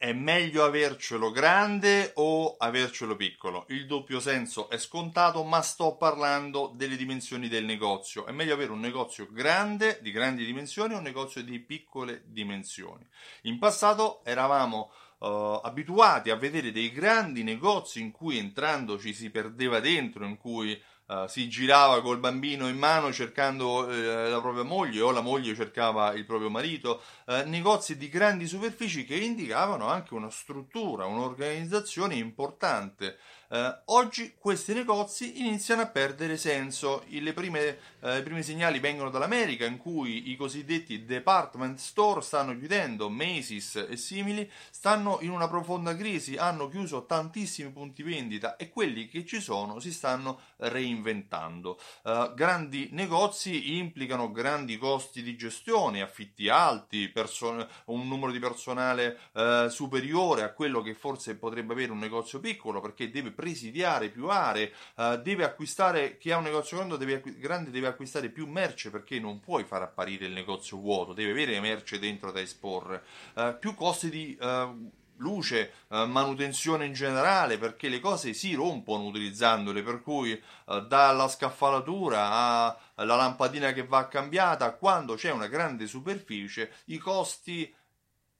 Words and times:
è 0.00 0.14
meglio 0.14 0.64
avercelo 0.64 1.30
grande 1.30 2.12
o 2.14 2.56
avercelo 2.56 3.16
piccolo? 3.16 3.66
Il 3.68 3.84
doppio 3.84 4.18
senso 4.18 4.70
è 4.70 4.78
scontato, 4.78 5.44
ma 5.44 5.60
sto 5.60 5.96
parlando 5.96 6.72
delle 6.74 6.96
dimensioni 6.96 7.48
del 7.48 7.66
negozio. 7.66 8.24
È 8.24 8.32
meglio 8.32 8.54
avere 8.54 8.72
un 8.72 8.80
negozio 8.80 9.28
grande, 9.30 9.98
di 10.00 10.10
grandi 10.10 10.46
dimensioni, 10.46 10.94
o 10.94 10.96
un 10.96 11.02
negozio 11.02 11.42
di 11.42 11.58
piccole 11.58 12.22
dimensioni. 12.24 13.06
In 13.42 13.58
passato 13.58 14.24
eravamo 14.24 14.90
uh, 15.18 15.60
abituati 15.62 16.30
a 16.30 16.36
vedere 16.36 16.72
dei 16.72 16.90
grandi 16.90 17.42
negozi 17.42 18.00
in 18.00 18.10
cui 18.10 18.38
entrando 18.38 18.98
ci 18.98 19.12
si 19.12 19.28
perdeva 19.28 19.80
dentro, 19.80 20.24
in 20.24 20.38
cui 20.38 20.82
Uh, 21.10 21.26
si 21.26 21.48
girava 21.48 22.02
col 22.02 22.20
bambino 22.20 22.68
in 22.68 22.78
mano 22.78 23.12
cercando 23.12 23.84
uh, 23.84 23.90
la 24.30 24.40
propria 24.40 24.62
moglie 24.62 25.00
o 25.00 25.10
la 25.10 25.20
moglie 25.20 25.56
cercava 25.56 26.12
il 26.12 26.24
proprio 26.24 26.50
marito, 26.50 27.02
uh, 27.26 27.42
negozi 27.46 27.96
di 27.96 28.08
grandi 28.08 28.46
superfici 28.46 29.04
che 29.04 29.16
indicavano 29.16 29.88
anche 29.88 30.14
una 30.14 30.30
struttura, 30.30 31.06
un'organizzazione 31.06 32.14
importante. 32.14 33.18
Eh, 33.52 33.78
oggi 33.86 34.36
questi 34.38 34.72
negozi 34.74 35.40
iniziano 35.40 35.82
a 35.82 35.88
perdere 35.88 36.36
senso. 36.36 37.02
I, 37.08 37.20
prime, 37.32 37.78
eh, 37.98 38.18
I 38.18 38.22
primi 38.22 38.44
segnali 38.44 38.78
vengono 38.78 39.10
dall'America, 39.10 39.64
in 39.66 39.76
cui 39.76 40.30
i 40.30 40.36
cosiddetti 40.36 41.04
department 41.04 41.76
store 41.78 42.20
stanno 42.20 42.56
chiudendo, 42.56 43.10
Macy's 43.10 43.86
e 43.88 43.96
simili 43.96 44.48
stanno 44.70 45.18
in 45.22 45.30
una 45.30 45.48
profonda 45.48 45.96
crisi, 45.96 46.36
hanno 46.36 46.68
chiuso 46.68 47.06
tantissimi 47.06 47.72
punti 47.72 48.04
vendita 48.04 48.54
e 48.54 48.68
quelli 48.70 49.08
che 49.08 49.26
ci 49.26 49.40
sono 49.40 49.80
si 49.80 49.92
stanno 49.92 50.42
reinventando. 50.58 51.80
Eh, 52.04 52.32
grandi 52.36 52.90
negozi 52.92 53.76
implicano 53.78 54.30
grandi 54.30 54.78
costi 54.78 55.24
di 55.24 55.34
gestione, 55.36 56.02
affitti 56.02 56.48
alti, 56.48 57.08
person- 57.08 57.66
un 57.86 58.06
numero 58.06 58.30
di 58.30 58.38
personale 58.38 59.18
eh, 59.32 59.66
superiore 59.70 60.44
a 60.44 60.52
quello 60.52 60.82
che 60.82 60.94
forse 60.94 61.34
potrebbe 61.34 61.72
avere 61.72 61.90
un 61.90 61.98
negozio 61.98 62.38
piccolo 62.38 62.80
perché 62.80 63.10
deve 63.10 63.38
presidiare 63.40 64.10
più 64.10 64.28
aree, 64.28 64.70
uh, 64.96 65.16
deve 65.16 65.44
acquistare, 65.44 66.18
chi 66.18 66.30
ha 66.30 66.36
un 66.36 66.44
negozio 66.44 66.76
grande 66.76 66.98
deve, 66.98 67.22
grande 67.38 67.70
deve 67.70 67.86
acquistare 67.86 68.28
più 68.28 68.46
merce 68.46 68.90
perché 68.90 69.18
non 69.18 69.40
puoi 69.40 69.64
far 69.64 69.80
apparire 69.80 70.26
il 70.26 70.32
negozio 70.32 70.76
vuoto, 70.76 71.14
deve 71.14 71.30
avere 71.30 71.58
merce 71.60 71.98
dentro 71.98 72.30
da 72.30 72.40
esporre, 72.40 73.02
uh, 73.34 73.58
più 73.58 73.74
costi 73.74 74.10
di... 74.10 74.38
Uh, 74.40 74.90
luce, 75.20 75.72
eh, 75.88 76.06
manutenzione 76.06 76.84
in 76.84 76.92
generale, 76.92 77.58
perché 77.58 77.88
le 77.88 78.00
cose 78.00 78.32
si 78.32 78.54
rompono 78.54 79.04
utilizzandole, 79.04 79.82
per 79.82 80.02
cui 80.02 80.32
eh, 80.32 80.86
dalla 80.88 81.28
scaffalatura 81.28 82.78
alla 82.94 83.16
lampadina 83.16 83.72
che 83.72 83.86
va 83.86 84.08
cambiata, 84.08 84.72
quando 84.72 85.14
c'è 85.14 85.30
una 85.30 85.46
grande 85.46 85.86
superficie, 85.86 86.72
i 86.86 86.98
costi 86.98 87.72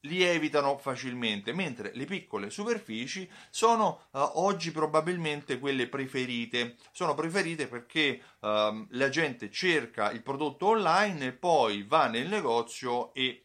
lievitano 0.02 0.78
facilmente, 0.78 1.52
mentre 1.52 1.92
le 1.94 2.04
piccole 2.04 2.50
superfici 2.50 3.28
sono 3.50 4.06
uh, 4.12 4.30
oggi 4.34 4.70
probabilmente 4.70 5.58
quelle 5.58 5.88
preferite. 5.88 6.76
Sono 6.92 7.14
preferite 7.14 7.66
perché 7.66 8.20
uh, 8.40 8.86
la 8.90 9.08
gente 9.08 9.50
cerca 9.50 10.10
il 10.10 10.22
prodotto 10.22 10.66
online 10.68 11.26
e 11.26 11.32
poi 11.32 11.82
va 11.82 12.06
nel 12.06 12.28
negozio 12.28 13.12
e 13.12 13.44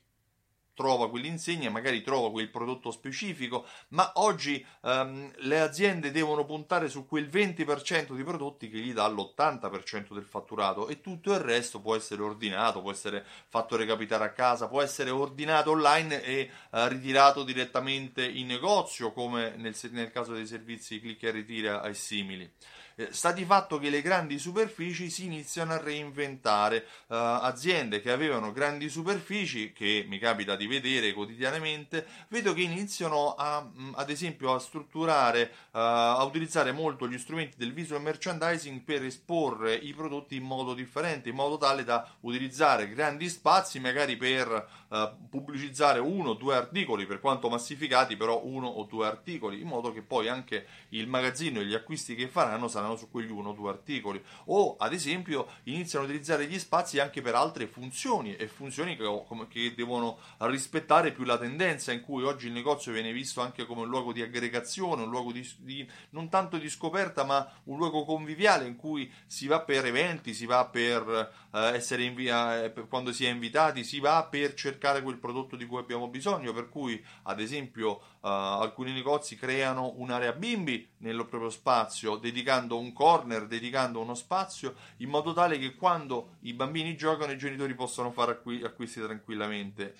trova 0.76 1.09
quell'insegna, 1.09 1.72
magari 1.72 2.04
trova 2.04 2.30
quel 2.30 2.50
prodotto 2.50 2.92
specifico, 2.92 3.66
ma 3.90 4.12
oggi 4.16 4.64
um, 4.82 5.32
le 5.38 5.59
aziende 5.62 6.12
devono 6.12 6.45
puntare 6.45 6.90
su 6.90 7.08
quel 7.08 7.28
20% 7.28 8.14
di 8.14 8.23
prodotti 8.23 8.70
che 8.70 8.78
gli 8.78 8.94
dà 8.94 9.08
l'80% 9.08 10.14
del 10.14 10.26
fatturato 10.26 10.88
e 10.88 11.02
tutto 11.02 11.34
il 11.34 11.40
resto 11.40 11.80
può 11.80 11.95
essere 11.95 12.22
ordinato, 12.22 12.82
può 12.82 12.92
essere 12.92 13.26
fatto 13.48 13.76
recapitare 13.76 14.26
a 14.26 14.32
casa, 14.32 14.67
può 14.67 14.82
essere 14.82 15.09
ordinato 15.09 15.72
online 15.72 16.22
e 16.22 16.52
uh, 16.72 16.88
ritirato 16.88 17.44
direttamente 17.44 18.28
in 18.28 18.48
negozio, 18.48 19.12
come 19.14 19.56
nel, 19.56 19.76
nel 19.92 20.12
caso 20.12 20.34
dei 20.34 20.45
servizi 20.45 21.00
click 21.00 21.23
e 21.23 21.32
ritira 21.32 21.84
e 21.84 21.94
simili. 21.94 22.52
Eh, 22.98 23.10
sta 23.12 23.34
di 23.34 23.44
fatto 23.44 23.78
che 23.78 23.90
le 23.90 24.02
grandi 24.02 24.40
superfici 24.40 25.10
si 25.10 25.26
iniziano 25.26 25.73
a 25.73 25.78
reinventare. 25.82 26.86
Uh, 27.08 27.44
aziende 27.44 28.00
che 28.00 28.10
avevano 28.10 28.54
grandi 28.54 28.88
superfici, 28.88 29.73
che 29.73 30.06
mi 30.08 30.17
capita 30.17 30.56
di 30.56 30.66
vedere 30.66 31.11
quotidianamente, 31.11 32.05
vedo 32.30 32.54
che 32.54 32.61
iniziano 32.61 33.36
a, 33.36 33.61
mm, 33.61 33.92
ad 33.95 34.10
esempio 34.10 34.54
a 34.54 34.60
strutturare, 34.60 35.52
uh, 35.72 35.78
a 35.78 36.23
utilizzare 36.23 36.72
molto 36.72 37.05
gli 37.10 37.17
strumenti 37.17 37.58
del 37.58 37.73
visual 37.73 38.02
merchandising 38.02 38.80
per 38.82 39.04
esporre 39.04 39.76
i 39.76 39.94
prodotti 39.94 40.38
in 40.38 40.44
modo 40.44 40.73
differente, 40.73 41.28
in 41.28 41.36
modo 41.36 41.58
tale 41.58 41.84
da 41.84 42.10
utilizzare 42.22 42.89
grandi 42.89 43.28
spazi 43.28 43.82
magari 43.82 44.16
per 44.16 44.70
uh, 44.88 45.28
pubblicizzare 45.30 46.00
uno 46.00 46.30
o 46.30 46.34
due 46.36 46.55
articoli, 46.55 47.05
per 47.05 47.20
quanto 47.20 47.50
massificati, 47.50 48.16
però 48.16 48.42
uno 48.45 48.67
o 48.67 48.84
due 48.84 49.05
articoli, 49.05 49.60
in 49.60 49.67
modo 49.67 49.92
che 49.92 50.02
poi 50.02 50.30
anche 50.30 50.66
il 50.89 51.08
magazzino 51.08 51.60
e 51.60 51.66
gli 51.66 51.73
acquisti 51.73 52.16
che 52.16 52.30
faranno 52.30 52.70
saranno 52.70 52.85
ragionano 52.86 52.96
su 52.96 53.10
quegli 53.10 53.32
uno 53.32 53.50
o 53.50 53.54
due 53.54 53.70
articoli. 53.70 54.22
O 54.46 54.76
ad 54.78 54.94
esempio 54.94 55.48
iniziano 55.64 56.06
a 56.06 56.08
utilizzare 56.08 56.46
gli 56.46 56.60
spazi 56.60 57.00
anche 57.00 57.22
per 57.22 57.36
altre 57.36 57.68
funzioni 57.68 58.36
e 58.36 58.48
funzioni 58.48 58.96
che, 58.96 59.06
che 59.50 59.73
devono 59.76 60.20
rispettare 60.38 61.12
più 61.12 61.23
la 61.23 61.38
tendenza 61.38 61.92
in 61.92 62.02
cui 62.02 62.23
oggi 62.23 62.48
il 62.48 62.54
negozio 62.54 62.92
viene 62.92 63.12
visto 63.12 63.42
anche 63.42 63.66
come 63.66 63.82
un 63.82 63.90
luogo 63.90 64.14
di 64.14 64.22
aggregazione, 64.22 65.04
un 65.04 65.10
luogo 65.10 65.32
di, 65.32 65.48
di 65.60 65.90
non 66.12 66.30
tanto 66.30 66.58
di 66.58 66.70
scoperta 66.70 67.23
ma 67.23 67.50
un 67.66 67.78
luogo 67.78 68.06
conviviale 68.06 68.66
in 68.66 68.76
cui 68.76 69.12
si 69.26 69.48
va 69.48 69.62
per 69.62 69.86
eventi, 69.86 70.34
si 70.34 70.46
va 70.46 70.66
per 70.66 71.32
eh, 71.52 71.60
essere 71.76 72.04
invia- 72.04 72.66
eh, 72.66 72.73
quando 72.88 73.12
si 73.12 73.26
è 73.26 73.30
invitati, 73.30 73.84
si 73.84 74.00
va 74.00 74.28
per 74.30 74.54
cercare 74.54 75.02
quel 75.02 75.17
prodotto 75.17 75.56
di 75.56 75.66
cui 75.66 75.80
abbiamo 75.80 76.08
bisogno, 76.08 76.54
per 76.54 76.70
cui 76.70 77.04
ad 77.23 77.40
esempio 77.40 78.00
eh, 78.00 78.30
alcuni 78.30 78.92
negozi 78.92 79.36
creano 79.36 79.94
un'area 79.96 80.34
bimbi 80.34 80.88
nel 80.98 81.26
proprio 81.26 81.50
spazio 81.50 82.17
dedicando 82.17 82.74
dedicando 82.75 82.80
un 82.80 82.93
corner, 82.93 83.47
dedicando 83.47 84.02
uno 84.02 84.15
spazio, 84.15 84.75
in 84.97 85.09
modo 85.09 85.33
tale 85.33 85.58
che 85.58 85.75
quando 85.75 86.37
i 86.41 86.53
bambini 86.53 86.95
giocano 86.95 87.31
i 87.31 87.37
genitori 87.37 87.73
possano 87.73 88.11
fare 88.11 88.33
acqu- 88.33 88.63
acquisti 88.63 89.02
tranquillamente. 89.02 89.95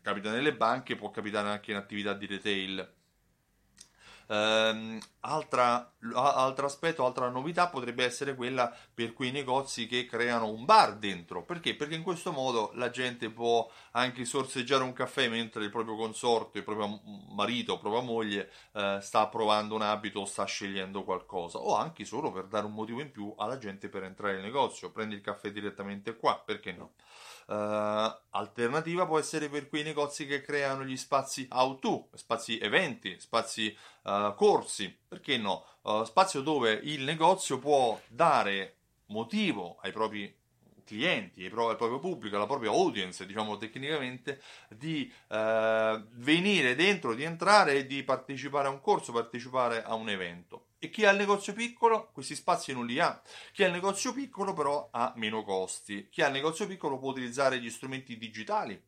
Capita 0.00 0.30
nelle 0.30 0.54
banche, 0.54 0.96
può 0.96 1.10
capitare 1.10 1.48
anche 1.48 1.70
in 1.70 1.76
attività 1.76 2.12
di 2.12 2.26
retail. 2.26 2.92
Um, 4.26 4.98
altra, 5.20 5.92
altro 6.14 6.66
aspetto, 6.66 7.04
altra 7.04 7.28
novità 7.28 7.68
potrebbe 7.68 8.04
essere 8.04 8.34
quella 8.34 8.74
per 8.92 9.12
quei 9.12 9.30
negozi 9.30 9.86
che 9.86 10.06
creano 10.06 10.48
un 10.48 10.64
bar 10.64 10.96
dentro. 10.96 11.44
Perché? 11.44 11.74
Perché 11.74 11.94
in 11.94 12.02
questo 12.02 12.32
modo 12.32 12.70
la 12.74 12.90
gente 12.90 13.30
può 13.30 13.70
anche 13.92 14.24
sorseggiare 14.24 14.82
un 14.82 14.92
caffè 14.92 15.28
mentre 15.28 15.64
il 15.64 15.70
proprio 15.70 15.96
consorte, 15.96 16.58
il 16.58 16.64
proprio 16.64 17.00
marito, 17.30 17.74
la 17.74 17.80
propria 17.80 18.02
moglie 18.02 18.50
eh, 18.72 18.98
sta 19.00 19.26
provando 19.28 19.74
un 19.74 19.82
abito 19.82 20.20
o 20.20 20.24
sta 20.24 20.44
scegliendo 20.44 21.04
qualcosa. 21.04 21.58
O 21.58 21.74
anche 21.76 22.04
solo 22.04 22.32
per 22.32 22.46
dare 22.46 22.66
un 22.66 22.72
motivo 22.72 23.00
in 23.00 23.10
più 23.10 23.34
alla 23.36 23.58
gente 23.58 23.88
per 23.88 24.04
entrare 24.04 24.34
nel 24.34 24.42
negozio. 24.42 24.90
Prendi 24.90 25.14
il 25.14 25.20
caffè 25.20 25.50
direttamente 25.50 26.16
qua, 26.16 26.40
perché 26.44 26.72
no? 26.72 26.92
Uh, 27.46 28.10
alternativa 28.30 29.06
può 29.06 29.18
essere 29.18 29.50
per 29.50 29.68
quei 29.68 29.82
negozi 29.82 30.26
che 30.26 30.40
creano 30.40 30.82
gli 30.82 30.96
spazi 30.96 31.46
how-to, 31.50 32.08
spazi 32.14 32.58
eventi, 32.58 33.20
spazi 33.20 33.76
uh, 34.04 34.34
corsi, 34.34 34.96
perché 35.08 35.36
no? 35.36 35.64
Uh, 35.82 36.04
spazio 36.04 36.40
dove 36.40 36.72
il 36.82 37.02
negozio 37.02 37.58
può 37.58 38.00
dare 38.08 38.76
motivo 39.06 39.78
ai 39.82 39.92
propri 39.92 40.42
clienti, 40.84 41.44
al 41.44 41.50
proprio 41.50 41.98
pubblico, 41.98 42.36
alla 42.36 42.46
propria 42.46 42.70
audience, 42.70 43.26
diciamo 43.26 43.56
tecnicamente, 43.56 44.40
di 44.68 45.10
eh, 45.28 46.04
venire 46.12 46.74
dentro, 46.74 47.14
di 47.14 47.24
entrare 47.24 47.74
e 47.74 47.86
di 47.86 48.02
partecipare 48.04 48.68
a 48.68 48.70
un 48.70 48.80
corso, 48.80 49.12
partecipare 49.12 49.82
a 49.82 49.94
un 49.94 50.08
evento. 50.08 50.66
E 50.78 50.90
chi 50.90 51.04
ha 51.06 51.10
il 51.10 51.16
negozio 51.16 51.54
piccolo, 51.54 52.10
questi 52.12 52.34
spazi 52.34 52.72
non 52.72 52.86
li 52.86 53.00
ha. 53.00 53.20
Chi 53.52 53.64
ha 53.64 53.66
il 53.66 53.72
negozio 53.72 54.12
piccolo 54.12 54.52
però 54.52 54.88
ha 54.92 55.12
meno 55.16 55.42
costi. 55.42 56.08
Chi 56.10 56.20
ha 56.22 56.26
il 56.26 56.34
negozio 56.34 56.66
piccolo 56.66 56.98
può 56.98 57.10
utilizzare 57.10 57.58
gli 57.58 57.70
strumenti 57.70 58.18
digitali, 58.18 58.80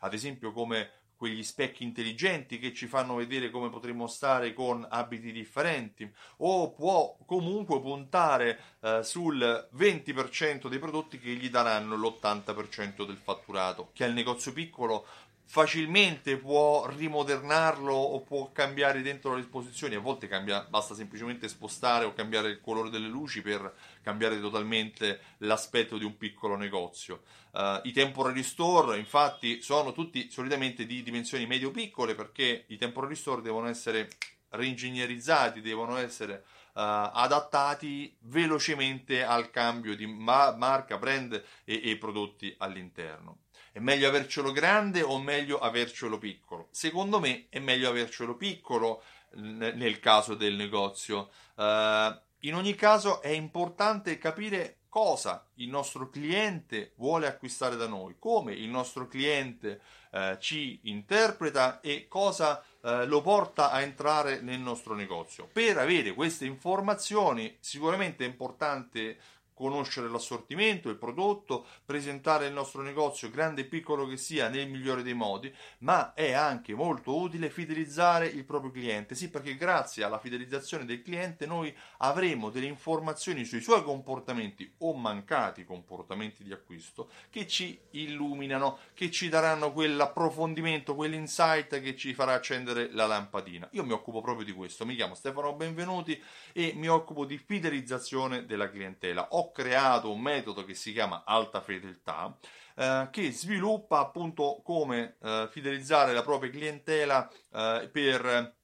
ad 0.00 0.14
esempio 0.14 0.52
come 0.52 0.99
quegli 1.20 1.42
specchi 1.42 1.84
intelligenti 1.84 2.58
che 2.58 2.72
ci 2.72 2.86
fanno 2.86 3.16
vedere 3.16 3.50
come 3.50 3.68
potremmo 3.68 4.06
stare 4.06 4.54
con 4.54 4.86
abiti 4.88 5.32
differenti 5.32 6.10
o 6.38 6.70
può 6.72 7.14
comunque 7.26 7.78
puntare 7.78 8.58
eh, 8.80 9.02
sul 9.02 9.68
20% 9.76 10.66
dei 10.66 10.78
prodotti 10.78 11.18
che 11.18 11.32
gli 11.32 11.50
daranno 11.50 11.94
l'80% 11.94 13.04
del 13.04 13.18
fatturato. 13.18 13.90
Chi 13.92 14.02
ha 14.02 14.06
il 14.06 14.14
negozio 14.14 14.54
piccolo 14.54 15.04
facilmente 15.50 16.36
può 16.36 16.86
rimodernarlo 16.86 17.92
o 17.92 18.20
può 18.20 18.52
cambiare 18.52 19.02
dentro 19.02 19.34
le 19.34 19.40
esposizioni, 19.40 19.96
a 19.96 19.98
volte 19.98 20.28
cambia, 20.28 20.64
basta 20.70 20.94
semplicemente 20.94 21.48
spostare 21.48 22.04
o 22.04 22.12
cambiare 22.12 22.50
il 22.50 22.60
colore 22.60 22.88
delle 22.88 23.08
luci 23.08 23.42
per 23.42 23.74
cambiare 24.00 24.40
totalmente 24.40 25.18
l'aspetto 25.38 25.98
di 25.98 26.04
un 26.04 26.16
piccolo 26.16 26.54
negozio. 26.54 27.22
Uh, 27.50 27.80
I 27.82 27.90
temporary 27.90 28.44
store 28.44 28.96
infatti 28.96 29.60
sono 29.60 29.92
tutti 29.92 30.30
solitamente 30.30 30.86
di 30.86 31.02
dimensioni 31.02 31.46
medio-piccole 31.46 32.14
perché 32.14 32.66
i 32.68 32.76
temporary 32.76 33.16
store 33.16 33.42
devono 33.42 33.66
essere 33.66 34.08
reingegnerizzati, 34.50 35.60
devono 35.60 35.96
essere 35.96 36.44
adattati 36.82 38.16
velocemente 38.20 39.22
al 39.22 39.50
cambio 39.50 39.94
di 39.94 40.06
ma- 40.06 40.54
marca, 40.56 40.98
brand 40.98 41.42
e, 41.64 41.80
e 41.90 41.96
prodotti 41.96 42.54
all'interno. 42.58 43.40
È 43.72 43.78
meglio 43.78 44.08
avercelo 44.08 44.50
grande 44.52 45.02
o 45.02 45.18
meglio 45.20 45.58
avercelo 45.58 46.18
piccolo? 46.18 46.68
Secondo 46.70 47.20
me 47.20 47.46
è 47.48 47.58
meglio 47.58 47.88
avercelo 47.88 48.36
piccolo 48.36 49.02
nel 49.34 50.00
caso 50.00 50.34
del 50.34 50.54
negozio. 50.54 51.30
Uh, 51.54 52.18
in 52.40 52.54
ogni 52.54 52.74
caso 52.74 53.20
è 53.22 53.28
importante 53.28 54.18
capire 54.18 54.78
cosa 54.88 55.46
il 55.54 55.68
nostro 55.68 56.10
cliente 56.10 56.92
vuole 56.96 57.26
acquistare 57.26 57.76
da 57.76 57.86
noi, 57.86 58.16
come 58.18 58.52
il 58.52 58.68
nostro 58.68 59.06
cliente 59.06 59.80
eh, 60.10 60.36
ci 60.40 60.80
interpreta 60.84 61.80
e 61.80 62.08
cosa 62.08 62.62
eh, 62.82 63.06
lo 63.06 63.20
porta 63.20 63.70
a 63.70 63.80
entrare 63.80 64.40
nel 64.40 64.58
nostro 64.58 64.94
negozio. 64.94 65.48
Per 65.52 65.78
avere 65.78 66.14
queste 66.14 66.46
informazioni 66.46 67.56
sicuramente 67.60 68.24
è 68.24 68.28
importante 68.28 69.18
conoscere 69.60 70.08
l'assortimento, 70.08 70.88
il 70.88 70.96
prodotto, 70.96 71.66
presentare 71.84 72.46
il 72.46 72.54
nostro 72.54 72.80
negozio, 72.80 73.28
grande 73.28 73.60
e 73.60 73.64
piccolo 73.66 74.06
che 74.06 74.16
sia, 74.16 74.48
nel 74.48 74.70
migliore 74.70 75.02
dei 75.02 75.12
modi, 75.12 75.54
ma 75.80 76.14
è 76.14 76.32
anche 76.32 76.74
molto 76.74 77.14
utile 77.14 77.50
fidelizzare 77.50 78.26
il 78.26 78.44
proprio 78.44 78.70
cliente. 78.70 79.14
Sì, 79.14 79.28
perché 79.28 79.56
grazie 79.56 80.02
alla 80.02 80.18
fidelizzazione 80.18 80.86
del 80.86 81.02
cliente 81.02 81.44
noi 81.44 81.76
avremo 81.98 82.48
delle 82.48 82.66
informazioni 82.66 83.44
sui 83.44 83.60
suoi 83.60 83.82
comportamenti 83.82 84.72
o 84.78 84.94
mancati 84.94 85.66
comportamenti 85.66 86.42
di 86.42 86.52
acquisto 86.52 87.10
che 87.28 87.46
ci 87.46 87.78
illuminano, 87.90 88.78
che 88.94 89.10
ci 89.10 89.28
daranno 89.28 89.72
quell'approfondimento, 89.72 90.94
quell'insight 90.94 91.80
che 91.82 91.94
ci 91.96 92.14
farà 92.14 92.32
accendere 92.32 92.90
la 92.92 93.06
lampadina. 93.06 93.68
Io 93.72 93.84
mi 93.84 93.92
occupo 93.92 94.22
proprio 94.22 94.46
di 94.46 94.52
questo, 94.52 94.86
mi 94.86 94.96
chiamo 94.96 95.14
Stefano 95.14 95.52
Benvenuti 95.52 96.18
e 96.52 96.72
mi 96.74 96.88
occupo 96.88 97.26
di 97.26 97.36
fidelizzazione 97.36 98.46
della 98.46 98.70
clientela. 98.70 99.28
Creato 99.52 100.12
un 100.12 100.20
metodo 100.20 100.64
che 100.64 100.74
si 100.74 100.92
chiama 100.92 101.24
alta 101.24 101.60
fedeltà 101.60 102.36
eh, 102.76 103.08
che 103.10 103.30
sviluppa 103.32 103.98
appunto 103.98 104.60
come 104.64 105.16
eh, 105.20 105.48
fidelizzare 105.50 106.12
la 106.12 106.22
propria 106.22 106.50
clientela 106.50 107.30
eh, 107.52 107.88
per 107.92 108.58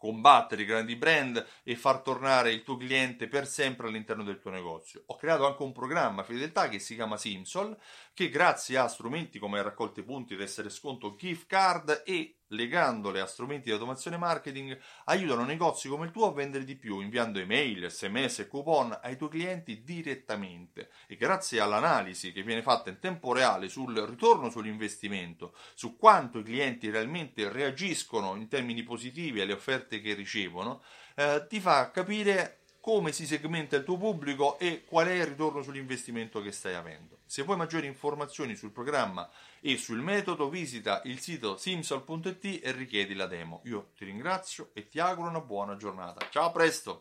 combattere 0.00 0.62
i 0.62 0.64
grandi 0.64 0.96
brand 0.96 1.46
e 1.62 1.76
far 1.76 2.00
tornare 2.00 2.50
il 2.50 2.62
tuo 2.62 2.78
cliente 2.78 3.28
per 3.28 3.46
sempre 3.46 3.86
all'interno 3.86 4.24
del 4.24 4.40
tuo 4.40 4.50
negozio. 4.50 5.02
Ho 5.06 5.16
creato 5.16 5.46
anche 5.46 5.62
un 5.62 5.72
programma 5.72 6.22
fedeltà 6.22 6.70
che 6.70 6.78
si 6.78 6.94
chiama 6.94 7.18
Simsol, 7.18 7.78
che 8.14 8.30
grazie 8.30 8.78
a 8.78 8.88
strumenti 8.88 9.38
come 9.38 9.60
raccolte 9.60 10.02
punti, 10.02 10.38
tessere 10.38 10.70
sconto, 10.70 11.16
gift 11.16 11.46
card 11.46 12.02
e 12.06 12.39
legandole 12.50 13.20
a 13.20 13.26
strumenti 13.26 13.64
di 13.64 13.72
automazione 13.72 14.16
marketing, 14.16 14.78
aiutano 15.04 15.44
negozi 15.44 15.88
come 15.88 16.06
il 16.06 16.12
tuo 16.12 16.28
a 16.28 16.32
vendere 16.32 16.64
di 16.64 16.76
più, 16.76 17.00
inviando 17.00 17.38
email, 17.38 17.90
sms 17.90 18.40
e 18.40 18.48
coupon 18.48 18.98
ai 19.02 19.16
tuoi 19.16 19.30
clienti 19.30 19.82
direttamente. 19.82 20.90
E 21.06 21.16
grazie 21.16 21.60
all'analisi 21.60 22.32
che 22.32 22.42
viene 22.42 22.62
fatta 22.62 22.90
in 22.90 22.98
tempo 22.98 23.32
reale 23.32 23.68
sul 23.68 23.96
ritorno 23.96 24.50
sull'investimento, 24.50 25.54
su 25.74 25.96
quanto 25.96 26.38
i 26.38 26.44
clienti 26.44 26.90
realmente 26.90 27.50
reagiscono 27.50 28.36
in 28.36 28.48
termini 28.48 28.82
positivi 28.82 29.40
alle 29.40 29.52
offerte 29.52 30.00
che 30.00 30.14
ricevono, 30.14 30.82
eh, 31.16 31.46
ti 31.48 31.60
fa 31.60 31.90
capire 31.90 32.59
come 32.80 33.12
si 33.12 33.26
segmenta 33.26 33.76
il 33.76 33.84
tuo 33.84 33.98
pubblico 33.98 34.58
e 34.58 34.84
qual 34.84 35.06
è 35.06 35.12
il 35.12 35.26
ritorno 35.26 35.62
sull'investimento 35.62 36.40
che 36.40 36.50
stai 36.50 36.74
avendo. 36.74 37.18
Se 37.26 37.42
vuoi 37.42 37.56
maggiori 37.56 37.86
informazioni 37.86 38.56
sul 38.56 38.72
programma 38.72 39.28
e 39.60 39.76
sul 39.76 40.00
metodo, 40.00 40.48
visita 40.48 41.02
il 41.04 41.20
sito 41.20 41.56
simsol.it 41.56 42.60
e 42.64 42.72
richiedi 42.72 43.14
la 43.14 43.26
demo. 43.26 43.60
Io 43.64 43.90
ti 43.94 44.04
ringrazio 44.04 44.70
e 44.72 44.88
ti 44.88 44.98
auguro 44.98 45.28
una 45.28 45.40
buona 45.40 45.76
giornata. 45.76 46.26
Ciao, 46.30 46.46
a 46.46 46.50
presto! 46.50 46.98